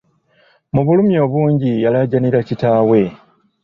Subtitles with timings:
[0.73, 2.99] Mu bulumi obungi yalaajanira kitaawe.